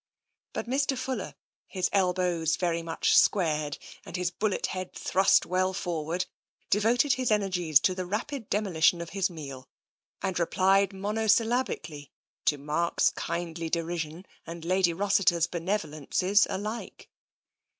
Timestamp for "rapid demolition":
8.07-8.99